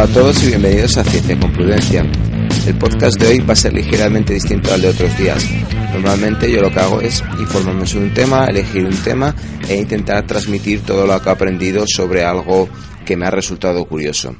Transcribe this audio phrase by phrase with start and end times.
[0.00, 2.02] Hola a todos y bienvenidos a Ciencia con Prudencia.
[2.66, 5.46] El podcast de hoy va a ser ligeramente distinto al de otros días.
[5.92, 9.34] Normalmente yo lo que hago es informarme sobre un tema, elegir un tema
[9.68, 12.66] e intentar transmitir todo lo que he aprendido sobre algo
[13.04, 14.34] que me ha resultado curioso.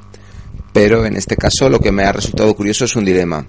[0.73, 3.45] Pero en este caso lo que me ha resultado curioso es un dilema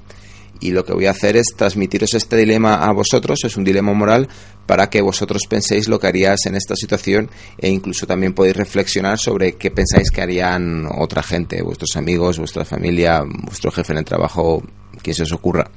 [0.63, 3.93] y lo que voy a hacer es transmitiros este dilema a vosotros, es un dilema
[3.93, 4.29] moral
[4.65, 9.19] para que vosotros penséis lo que harías en esta situación e incluso también podéis reflexionar
[9.19, 14.05] sobre qué pensáis que harían otra gente, vuestros amigos, vuestra familia, vuestro jefe en el
[14.05, 14.63] trabajo,
[15.03, 15.69] quien se os ocurra.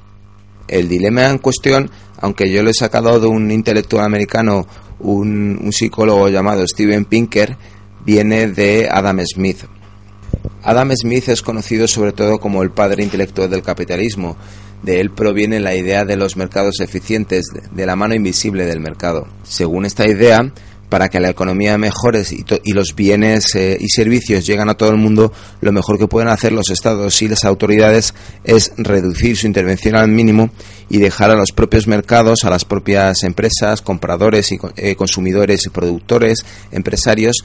[0.67, 1.89] El dilema en cuestión,
[2.21, 4.67] aunque yo lo he sacado de un intelectual americano,
[4.99, 7.57] un, un psicólogo llamado Steven Pinker,
[8.05, 9.65] viene de Adam Smith.
[10.61, 14.35] Adam Smith es conocido sobre todo como el padre intelectual del capitalismo
[14.83, 19.27] de él proviene la idea de los mercados eficientes, de la mano invisible del mercado.
[19.43, 20.51] Según esta idea,
[20.89, 22.23] para que la economía mejore
[22.63, 26.29] y, los bienes eh, y servicios lleguen a todo el mundo, lo mejor que pueden
[26.29, 28.13] hacer los estados y las autoridades
[28.43, 30.51] es reducir su intervención al mínimo
[30.89, 35.69] y dejar a los propios mercados, a las propias empresas, compradores y eh, consumidores y
[35.69, 37.43] productores, empresarios,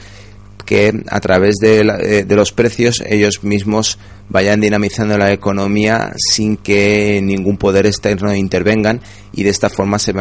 [0.62, 7.20] que a través eh, de, los precios ellos mismos vayan dinamizando la economía sin que
[7.22, 9.00] ningún poder externo intervengan
[9.32, 10.12] y de esta forma se,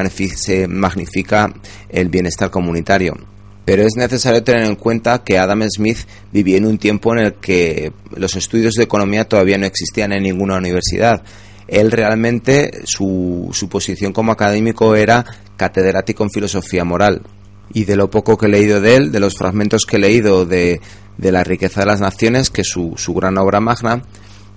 [0.68, 1.54] magnifica
[1.90, 3.18] el bienestar comunitario.
[3.66, 6.00] Pero es necesario tener en cuenta que Adam Smith
[6.32, 10.24] vivía en un tiempo en el que los estudios de economía todavía no existían en
[10.24, 11.22] ninguna universidad.
[11.68, 15.24] Él realmente, su posición como académico era
[15.56, 17.22] catedrático en filosofía moral
[17.74, 20.46] y de lo poco que he leído de él, de los fragmentos que he leído
[20.46, 20.82] de,
[21.18, 24.02] de La riqueza de las naciones, que su, su gran obra magna,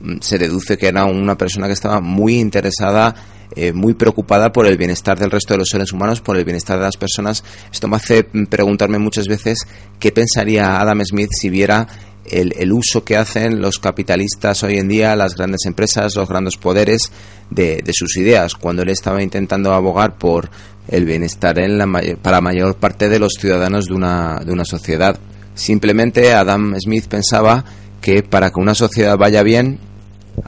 [0.00, 3.14] mm, se deduce que era una persona que estaba muy interesada,
[3.54, 6.78] eh, muy preocupada por el bienestar del resto de los seres humanos, por el bienestar
[6.78, 7.44] de las personas.
[7.70, 9.66] Esto me hace preguntarme muchas veces
[9.98, 11.86] qué pensaría Adam Smith si viera
[12.24, 16.56] el, el, uso que hacen los capitalistas hoy en día, las grandes empresas, los grandes
[16.56, 17.10] poderes
[17.50, 20.48] de, de sus ideas, cuando él estaba intentando abogar por
[20.88, 21.86] el bienestar en la
[22.22, 25.18] para la mayor parte de los ciudadanos de una, de una sociedad.
[25.54, 27.64] Simplemente Adam Smith pensaba
[28.00, 29.78] que para que una sociedad vaya bien,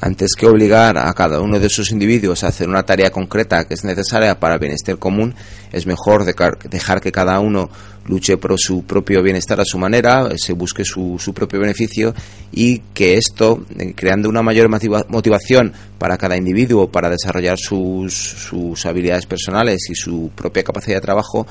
[0.00, 3.74] antes que obligar a cada uno de sus individuos a hacer una tarea concreta que
[3.74, 5.34] es necesaria para el bienestar común,
[5.72, 7.70] es mejor dejar que cada uno
[8.06, 12.14] luche por su propio bienestar a su manera, se busque su, su propio beneficio
[12.52, 14.68] y que esto, eh, creando una mayor
[15.08, 21.02] motivación para cada individuo para desarrollar sus, sus habilidades personales y su propia capacidad de
[21.02, 21.46] trabajo,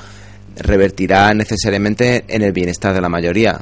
[0.55, 3.59] revertirá necesariamente en el bienestar de la mayoría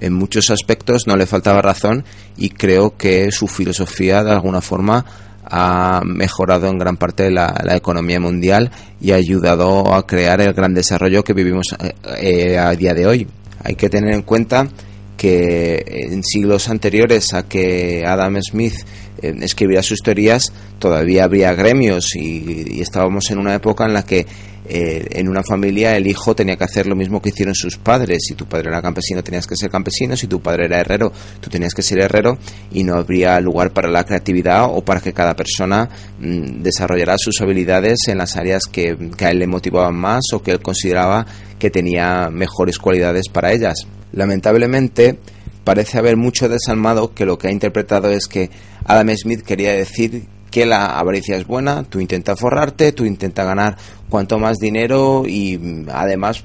[0.00, 2.04] en muchos aspectos no le faltaba razón
[2.36, 5.04] y creo que su filosofía de alguna forma
[5.50, 8.70] ha mejorado en gran parte la, economía mundial
[9.00, 13.06] y ha ayudado a crear el gran desarrollo que vivimos eh, eh, a día de
[13.06, 13.26] hoy.
[13.64, 14.68] Hay que tener en cuenta
[15.16, 18.74] que en siglos anteriores a que Adam Smith
[19.20, 24.26] eh, sus teorías todavía había gremios y, estábamos en una época en la que
[24.68, 28.18] eh, en una familia el hijo tenía que hacer lo mismo que hicieron sus padres.
[28.26, 31.48] Si tu padre era campesino tenías que ser campesino, si tu padre era herrero tú
[31.48, 32.38] tenías que ser herrero
[32.72, 37.40] y no habría lugar para la creatividad o para que cada persona mm, desarrollara sus
[37.40, 41.26] habilidades en las áreas que, que a él le motivaban más o que él consideraba
[41.58, 43.86] que tenía mejores cualidades para ellas.
[44.12, 45.18] Lamentablemente,
[45.64, 48.50] parece haber mucho desalmado que lo que ha interpretado es que
[48.84, 53.76] Adam Smith quería decir que la avaricia es buena, tú intentas forrarte, tú intentas ganar
[54.08, 56.42] cuanto más dinero y mm, además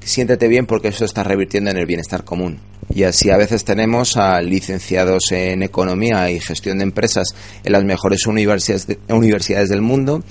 [0.00, 2.60] siéntete bien porque eso está revirtiendo en el bienestar común.
[2.94, 7.28] Y así a veces tenemos a licenciados en economía y gestión de empresas
[7.64, 10.22] en las mejores universidades, del mundo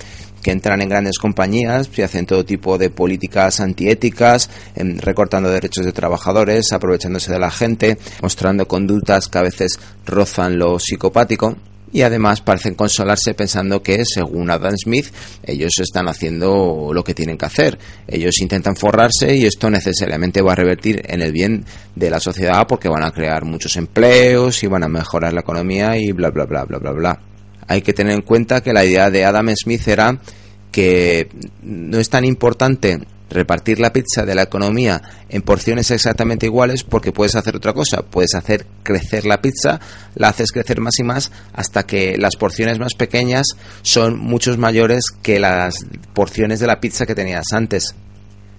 [0.44, 5.86] que entran en grandes compañías y hacen todo tipo de políticas antiéticas, em, recortando derechos
[5.86, 11.58] de trabajadores, aprovechándose de la gente, mostrando conductas que a veces rozan lo psicopático
[11.92, 15.08] y además parecen consolarse pensando que, según Adam Smith,
[15.44, 17.78] ellos están haciendo lo que tienen que hacer.
[18.08, 21.66] Ellos intentan forrarse y esto necesariamente va a revertir en el bien
[21.96, 25.98] de la sociedad porque van a crear muchos empleos y van a mejorar la economía
[25.98, 27.20] y bla, bla, bla, bla, bla, bla
[27.72, 30.20] hay que tener en cuenta que la idea de Adam Smith era
[30.72, 31.30] que
[31.64, 33.00] no es tan importante
[33.32, 38.04] repartir la pizza de la economía en porciones exactamente iguales porque puedes hacer otra cosa,
[38.04, 39.80] puedes hacer crecer la pizza,
[40.16, 43.48] la haces crecer más y más hasta que las porciones más pequeñas
[43.82, 47.96] son muchos mayores que las porciones de la pizza que tenías antes.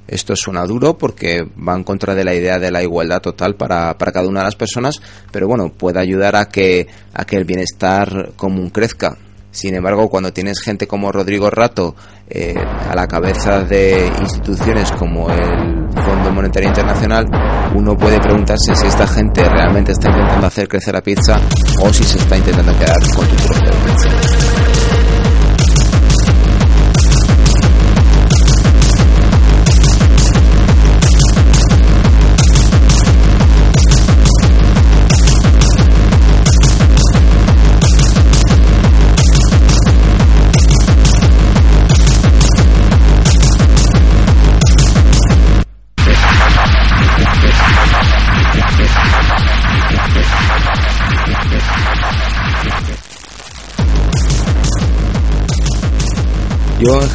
[0.09, 3.97] Esto suena duro porque va en contra de la idea de la igualdad total para,
[3.97, 7.45] para cada una de las personas, pero bueno, puede ayudar a que, a que el
[7.45, 9.17] bienestar común crezca.
[9.53, 11.95] Sin embargo, cuando tienes gente como Rodrigo Rato
[12.29, 17.27] eh, a la cabeza de instituciones como el Fondo Monetario Internacional,
[17.75, 21.39] uno puede preguntarse si esta gente realmente está intentando hacer crecer la pizza
[21.83, 23.82] o si se está intentando quedar con tu trozo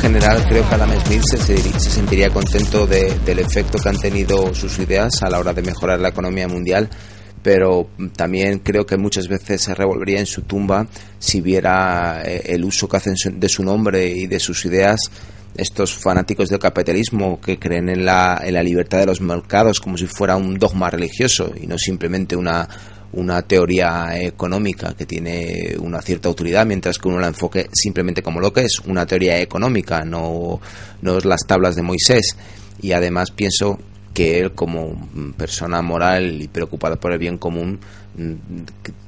[0.08, 5.22] general creo que Adam Smith se, sentiría contento del efecto que han tenido sus ideas
[5.22, 6.90] a la hora de mejorar la economía mundial,
[7.44, 10.88] pero también creo que muchas veces se revolvería en su tumba
[11.20, 14.98] si viera eh, el uso que hacen de su nombre y de sus ideas
[15.58, 19.98] estos fanáticos del capitalismo que creen en la, en la libertad de los mercados como
[19.98, 22.70] si fuera un dogma religioso y no simplemente una
[23.14, 28.40] una teoría económica que tiene una cierta autoridad, mientras que uno la enfoque simplemente como
[28.40, 30.60] lo que es, una teoría económica, no,
[31.02, 32.36] no es las tablas de Moisés.
[32.82, 33.80] Y además pienso
[34.14, 37.80] que él como persona moral y preocupada por el bien común,
[38.16, 38.34] mm,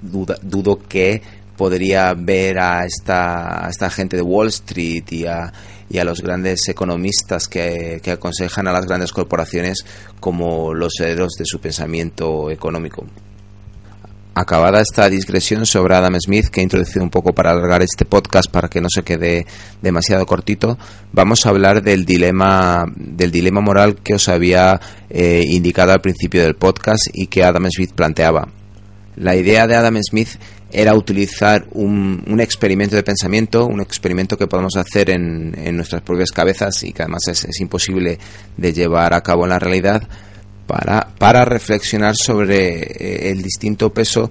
[0.01, 1.21] dudo que
[1.57, 5.51] podría ver a esta, a esta gente de Wall Street y a,
[5.89, 9.83] y a los grandes economistas que, que aconsejan a las grandes corporaciones
[10.19, 13.05] como los herederos de su pensamiento económico.
[14.35, 18.49] Acabada esta digresión sobre Adam Smith, que he introducido un poco para alargar este podcast
[18.49, 19.45] para que no se quede
[19.81, 20.77] demasiado cortito,
[21.11, 24.79] vamos a hablar del dilema, del dilema moral que os había
[25.09, 28.47] eh, indicado al principio del podcast y que Adam Smith planteaba.
[29.17, 30.29] La idea de Adam Smith
[30.71, 36.01] era utilizar un, un experimento de pensamiento, un experimento que podemos hacer en, en nuestras
[36.03, 38.19] propias cabezas y que además es, es imposible
[38.55, 40.07] de llevar a cabo en la realidad,
[40.69, 44.29] para, para reflexionar sobre eh, el distinto peso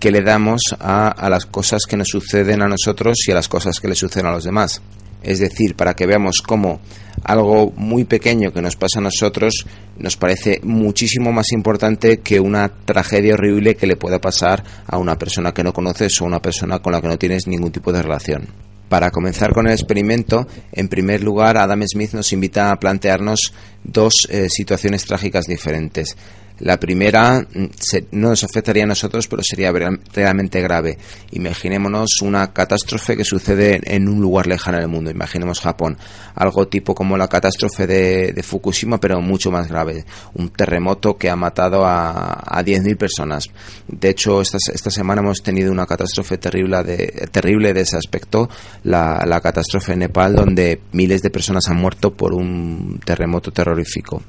[0.00, 3.48] que le damos a, a, las cosas que nos suceden a nosotros y a las
[3.48, 4.82] cosas que le suceden a los demás.
[5.22, 6.80] Es decir, para que veamos cómo
[7.22, 9.64] algo muy pequeño que nos pasa a nosotros
[9.96, 15.16] nos parece muchísimo más importante que una tragedia horrible que le pueda pasar a una
[15.16, 17.92] persona que no conoces o a una persona con la que no tienes ningún tipo
[17.92, 18.65] de relación.
[18.88, 23.52] Para comenzar con el experimento, en primer lugar, Adam Smith nos invita a plantearnos
[23.82, 26.16] dos eh, situaciones trágicas diferentes.
[26.60, 27.66] La primera mm,
[28.12, 29.72] no nos afectaría a nosotros, pero sería
[30.14, 30.96] realmente grave.
[31.32, 35.10] Imaginémonos una catástrofe que sucede en un lugar lejano del mundo.
[35.10, 35.98] Imaginemos Japón.
[36.34, 40.04] Algo tipo como la catástrofe de, Fukushima, pero mucho más grave.
[40.34, 43.50] Un terremoto que ha matado a, a 10.000 personas.
[43.86, 48.48] De hecho, esta, esta, semana hemos tenido una catástrofe terrible de, terrible de ese aspecto.
[48.84, 54.22] La, la catástrofe en Nepal, donde miles de personas han muerto por un terremoto terrorífico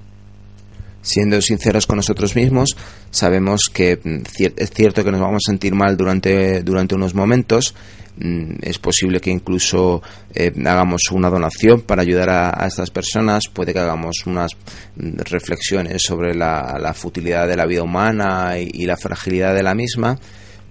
[1.07, 2.75] siendo sinceros con nosotros mismos,
[3.11, 4.17] sabemos que mm,
[4.57, 7.73] es cierto que nos vamos a sentir mal durante, durante unos momentos.
[8.17, 10.01] Mm, es posible que incluso
[10.33, 14.51] eh, hagamos una donación para ayudar a, estas personas, puede que hagamos unas
[14.97, 20.19] mm, reflexiones sobre la, futilidad de la vida humana y la fragilidad de la misma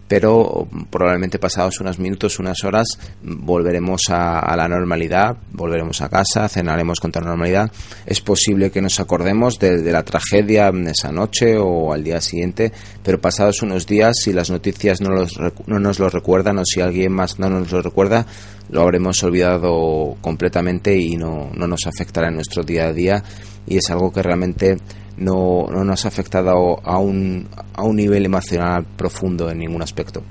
[0.08, 2.86] pero probablemente pasados unos minutos, unas horas,
[3.22, 7.70] volveremos a, la normalidad, volveremos a casa, cenaremos con toda normalidad.
[8.06, 12.72] Es posible que nos acordemos de, la tragedia esa noche o al día siguiente,
[13.02, 15.10] pero pasados unos días, si las noticias no,
[15.66, 18.26] no nos lo recuerdan o si alguien más no nos lo recuerda,
[18.70, 23.22] lo habremos olvidado completamente y no, no nos afectará en nuestro día a día
[23.66, 24.76] y es algo que realmente
[25.16, 30.22] no, no nos ha afectado a un, a un nivel emocional profundo en ningún aspecto.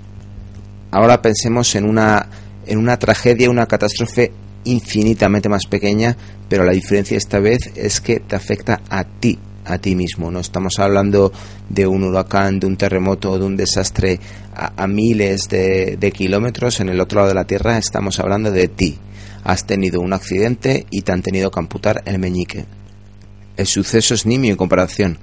[0.92, 2.30] Ahora pensemos en una,
[2.66, 4.32] en una tragedia, una catástrofe
[4.64, 6.16] infinitamente más pequeña,
[6.48, 10.32] pero la diferencia esta vez es que te afecta a ti, a ti mismo.
[10.32, 11.32] No estamos hablando
[11.70, 14.20] de un huracán, de un terremoto, de un desastre
[14.54, 17.78] a, a miles de, de, kilómetros en el otro lado de la Tierra.
[17.78, 18.98] Estamos hablando de ti.
[19.44, 22.66] Has tenido un accidente y te han tenido que amputar el meñique
[23.58, 25.18] el suceso es nimio en comparación.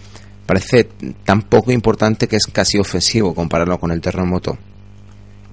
[0.46, 0.88] Parece
[1.24, 4.58] tan poco importante que es casi ofensivo compararlo con el terremoto.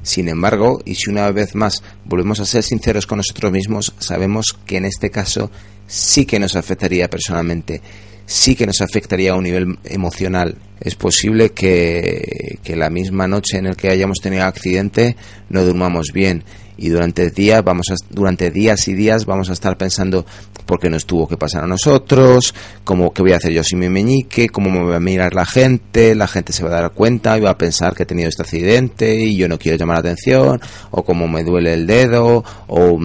[0.02, 4.58] Sin embargo, y si una vez más volvemos a ser sinceros con nosotros mismos, sabemos
[4.66, 5.52] que en este caso
[5.88, 7.82] sí que nos afectaría personalmente,
[8.26, 10.56] sí que nos afectaría a un nivel emocional.
[10.80, 15.18] Es posible que, que la misma noche en la que hayamos tenido accidente
[15.50, 16.44] no durmamos bien
[16.80, 20.26] y durante días vamos durante días y días vamos a estar pensando
[20.70, 22.54] ¿por qué nos tuvo que pasar a nosotros?
[22.84, 24.50] ¿Cómo, ¿Qué voy a hacer yo sin mi meñique?
[24.50, 26.14] ¿Cómo me va a mirar la gente?
[26.14, 28.44] La gente se va a dar cuenta y va a pensar que he tenido este
[28.44, 30.62] accidente y yo no quiero llamar la atención,
[30.92, 33.00] o cómo me duele el dedo, o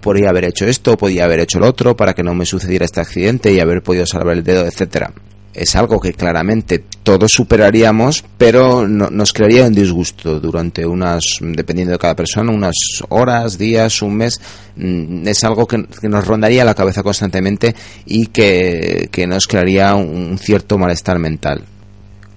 [0.00, 3.00] podría haber hecho esto, podría haber hecho lo otro para que no me sucediera este
[3.00, 5.12] accidente y haber podido salvar el dedo, etcétera
[5.58, 11.98] es algo que claramente todos superaríamos, pero nos crearía un disgusto durante unas, dependiendo de
[11.98, 12.76] cada persona, unas
[13.08, 14.40] horas, días, un mes.
[14.76, 17.74] Mm, es algo que, nos rondaría la cabeza constantemente
[18.06, 21.64] y que, nos crearía un cierto malestar mental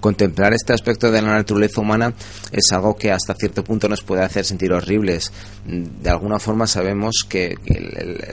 [0.02, 2.12] contemplar este aspecto de la naturaleza humana
[2.50, 5.32] es algo que hasta cierto punto nos puede hacer sentir horribles.
[5.64, 7.54] De alguna forma sabemos que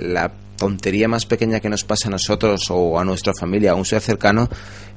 [0.01, 3.85] la tontería más pequeña que nos pasa a nosotros o a nuestra familia, a un
[3.85, 4.49] ser cercano,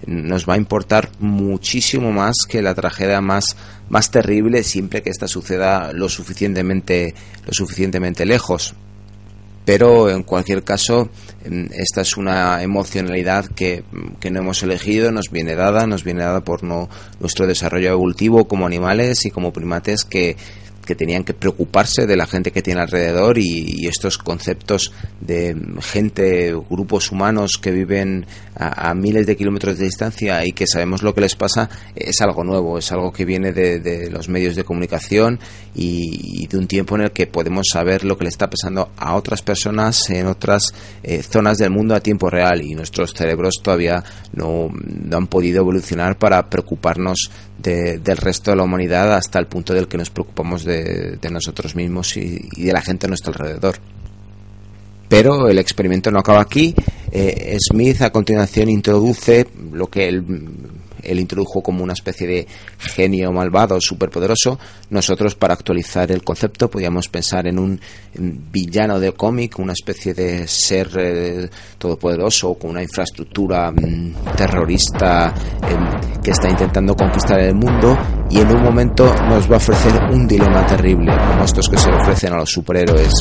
[0.07, 3.57] nos va a importar muchísimo más que la tragedia más,
[3.88, 7.14] más terrible siempre que ésta suceda lo suficientemente,
[7.47, 8.75] lo suficientemente lejos.
[9.64, 11.09] Pero en cualquier caso,
[11.45, 13.85] em, esta es una emocionalidad que,
[14.19, 16.88] que, no hemos elegido, nos viene dada, nos viene dada por no,
[17.21, 20.37] nuestro desarrollo evolutivo como animales y como primates que,
[20.85, 26.55] que tenían que preocuparse de la gente que tiene alrededor y, estos conceptos de gente,
[26.71, 31.21] grupos humanos que viven a, miles de kilómetros de distancia y que sabemos lo que
[31.21, 35.39] les pasa, es algo nuevo, es algo que viene de, los medios de comunicación
[35.75, 39.15] y, de un tiempo en el que podemos saber lo que le está pasando a
[39.15, 40.73] otras personas en otras
[41.03, 45.61] eh, zonas del mundo a tiempo real y nuestros cerebros todavía no, no han podido
[45.61, 47.31] evolucionar para preocuparnos
[47.62, 52.16] del resto de la humanidad hasta el punto del que nos preocupamos de, nosotros mismos
[52.16, 53.76] y, de la gente a nuestro alrededor.
[55.09, 56.75] Pero el experimento no acaba aquí.
[57.11, 60.25] Eh, Smith a continuación introduce lo que él
[61.02, 62.47] él introdujo como una especie de
[62.78, 64.59] genio malvado, superpoderoso.
[64.90, 67.80] Nosotros, para actualizar el concepto, podíamos pensar en un
[68.14, 76.21] villano de cómic, una especie de ser eh, todopoderoso con una infraestructura mm, terrorista em,
[76.23, 77.97] que está intentando conquistar el mundo
[78.30, 81.90] y en un momento nos va a ofrecer un dilema terrible, como estos que se
[81.90, 83.12] ofrecen a los superhéroes.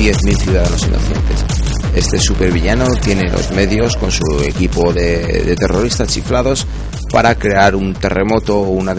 [0.00, 1.44] 10.000 ciudadanos inocentes.
[1.94, 6.66] Este supervillano tiene los medios con su equipo de, terroristas chiflados
[7.12, 8.94] para crear un terremoto o una,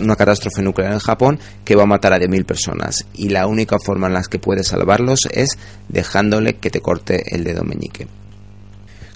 [0.00, 3.04] una catástrofe nuclear en Japón que va a matar a 10.000 personas.
[3.14, 7.42] Y la única forma en la que puede salvarlos es dejándole que te corte el
[7.42, 8.06] dedo meñique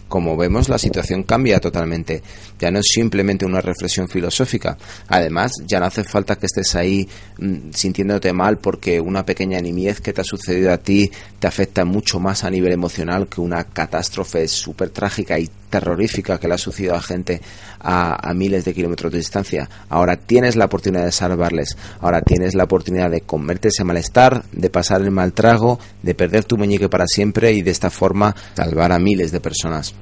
[0.09, 2.23] como vemos, la situación cambia totalmente.
[2.59, 4.77] Ya no es simplemente una reflexión filosófica.
[5.09, 7.09] Además, ya no hace falta que estés ahí
[7.39, 11.85] mm, sintiéndote mal porque una pequeña nimiez que te ha sucedido a ti te afecta
[11.85, 16.59] mucho más a nivel emocional que una catástrofe súper trágica y terrorífica que le ha
[16.59, 17.41] sucedido a gente
[17.81, 19.69] a, a, miles de kilómetros de distancia.
[19.89, 21.77] Ahora tienes la oportunidad de salvarles.
[22.01, 26.45] Ahora tienes la oportunidad de convertirse ese malestar, de pasar el mal trago, de perder
[26.45, 29.95] tu meñique para siempre y de esta forma salvar a miles de personas.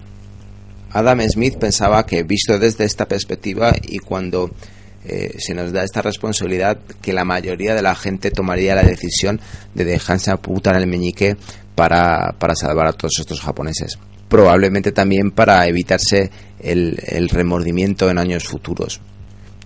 [0.92, 4.50] Adam Smith pensaba que visto desde esta perspectiva y cuando
[5.04, 9.40] eh, se nos da esta responsabilidad que la mayoría de la gente tomaría la decisión
[9.74, 11.36] de dejarse apuntar el meñique
[11.74, 13.98] para, para salvar a todos estos japoneses.
[14.34, 19.00] Probablemente también para evitarse el, remordimiento en años futuros.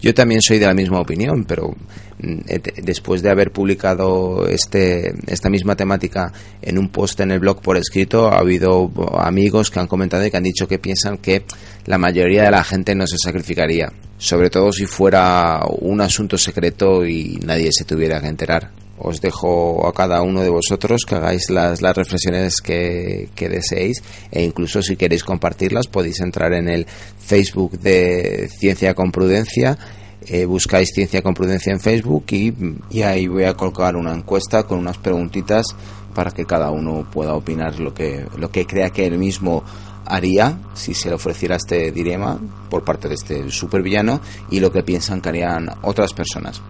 [0.03, 1.75] Yo también soy de la misma opinión, pero
[2.19, 2.41] mm,
[2.83, 7.79] después de haber publicado este, esta misma temática en un post en el blog por
[7.79, 11.45] escrito, ha habido amigos que han comentado y que han dicho que piensan que
[11.87, 17.07] la mayoría de la gente no se sacrificaría, sobre todo si fuera un asunto secreto
[17.07, 21.51] y nadie se tuviera que enterar os dejo a cada uno de vosotros que hagáis
[21.51, 26.87] las, las reflexiones que, deseéis e incluso si queréis compartirlas podéis entrar en el
[27.19, 29.79] Facebook de Ciencia con Prudencia
[30.27, 32.53] eh, buscáis Ciencia con Prudencia en Facebook y,
[32.91, 35.67] y, ahí voy a colocar una encuesta con unas preguntitas
[36.15, 39.63] para que cada uno pueda opinar lo que, lo que crea que él mismo
[40.05, 42.39] haría si se le ofreciera este dilema
[42.69, 46.61] por parte de este supervillano y lo que piensan que harían otras personas.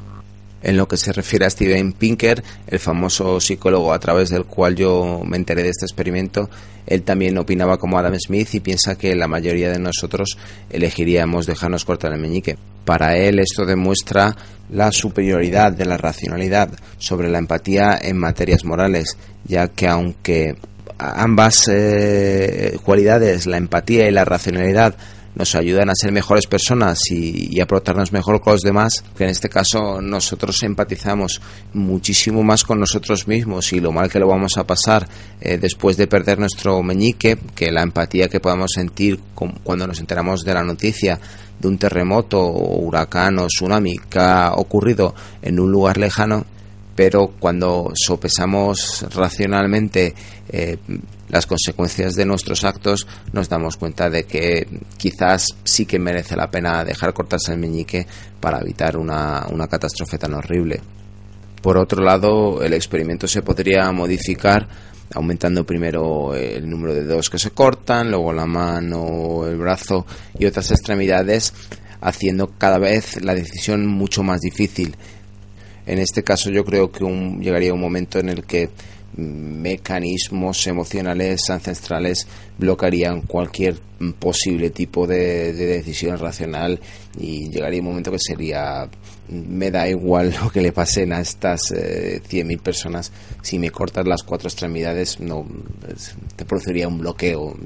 [0.62, 4.74] En lo que se refiere a Steven Pinker, el famoso psicólogo a través del cual
[4.74, 6.50] yo me enteré de este experimento,
[6.86, 10.36] él también opinaba como Adam Smith y piensa que la mayoría de nosotros
[10.70, 12.56] elegiríamos dejarnos cortar el meñique.
[12.84, 14.34] Para él esto demuestra
[14.70, 20.56] la superioridad de la racionalidad sobre la empatía en materias morales, ya que aunque
[20.98, 24.96] ambas eh, cualidades, la empatía y la racionalidad,
[25.38, 29.30] nos ayudan a ser mejores personas y, a portarnos mejor con los demás, que en
[29.30, 31.40] este caso nosotros empatizamos
[31.72, 35.08] muchísimo más con nosotros mismos y lo mal que lo vamos a pasar
[35.40, 39.20] eh, después de perder nuestro meñique, que la empatía que podamos sentir
[39.62, 41.20] cuando nos enteramos de la noticia
[41.58, 46.44] de un terremoto, huracán o tsunami que ha ocurrido en un lugar lejano,
[46.96, 50.14] pero cuando sopesamos racionalmente
[50.48, 50.78] eh,
[51.28, 54.66] las consecuencias de nuestros actos, nos damos cuenta de que
[54.96, 58.06] quizás sí que merece la pena dejar cortarse el meñique
[58.40, 60.80] para evitar una, una catástrofe tan horrible.
[61.62, 64.68] Por otro lado, el experimento se podría modificar
[65.14, 70.06] aumentando primero el número de dedos que se cortan, luego la mano, el brazo
[70.38, 71.52] y otras extremidades,
[72.00, 74.96] haciendo cada vez la decisión mucho más difícil.
[75.86, 77.04] En este caso yo creo que
[77.40, 78.70] llegaría un momento en el que
[79.18, 83.80] mecanismos emocionales ancestrales bloquearían cualquier
[84.20, 86.78] posible tipo de, decisión racional
[87.18, 88.88] y llegaría un momento que sería
[89.28, 93.12] me da igual lo que le pasen a estas eh, 100.000 personas.
[93.42, 95.44] Si me cortas las cuatro extremidades no
[96.36, 97.56] te produciría un bloqueo.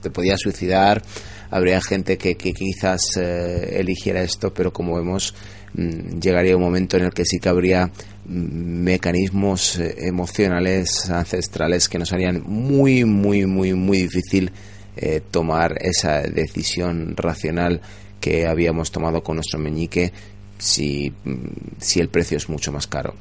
[0.00, 1.02] Te podía suicidar
[1.50, 5.34] habría gente que, quizás eh, eligiera esto pero como vemos
[5.74, 7.90] mm, llegaría un momento en el que sí que habría
[8.30, 14.52] mecanismos eh, emocionales ancestrales que nos harían muy, muy, muy, muy difícil
[14.96, 17.80] eh, tomar esa decisión racional
[18.20, 20.12] que habíamos tomado con nuestro meñique
[20.58, 23.14] si, mm, si el precio es mucho más caro.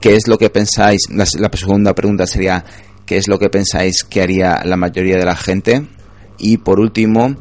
[0.00, 2.64] qué es lo que pensáis, la, segunda pregunta sería
[3.06, 5.86] qué es lo que pensáis que haría la mayoría de la gente
[6.38, 7.36] y por último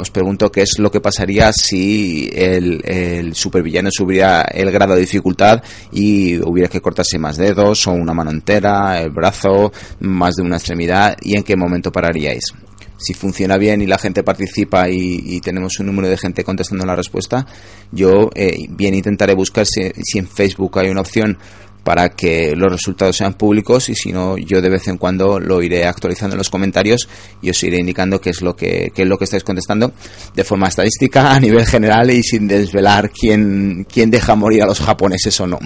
[0.00, 5.00] os pregunto qué es lo que pasaría si el, el supervillano subiera el grado de
[5.00, 10.42] dificultad y hubiera que cortarse más dedos o una mano entera, el brazo, más de
[10.42, 12.54] una extremidad y en qué momento pararíais.
[12.98, 16.96] Si funciona bien y la gente participa y, tenemos un número de gente contestando la
[16.96, 17.46] respuesta,
[17.92, 21.38] yo eh, bien intentaré buscar si, en Facebook hay una opción
[21.84, 25.62] para que los resultados sean públicos y si no yo de vez en cuando lo
[25.62, 27.08] iré actualizando en los comentarios
[27.40, 29.92] y os iré indicando qué es lo que qué es lo que estáis contestando
[30.34, 34.80] de forma estadística a nivel general y sin desvelar quién quién deja morir a los
[34.80, 35.58] japoneses o no.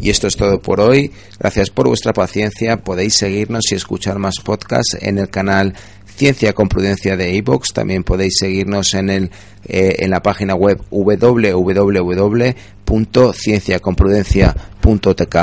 [0.00, 1.12] Y esto es todo por hoy.
[1.38, 2.78] Gracias por vuestra paciencia.
[2.78, 5.74] Podéis seguirnos y escuchar más podcasts en el canal
[6.16, 7.72] Ciencia con Prudencia de iVoox.
[7.74, 9.30] También podéis seguirnos en, el,
[9.66, 10.80] eh, en la página web
[12.90, 15.36] www.cienciaconprudencia.tk.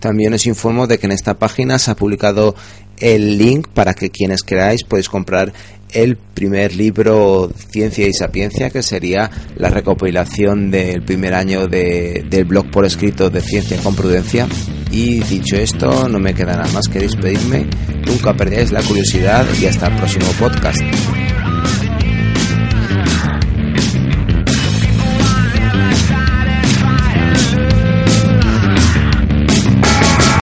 [0.00, 2.54] También os informo de que en esta página se ha publicado
[2.98, 5.54] el link para que quienes queráis podéis comprar
[5.92, 12.44] el primer libro Ciencia y Sapiencia, que sería la recopilación del primer año de, del
[12.44, 14.46] blog por escrito de Ciencia con Prudencia.
[14.90, 17.66] Y dicho esto, no me queda nada más que despedirme.
[18.06, 20.82] Nunca perdáis la curiosidad y hasta el próximo podcast.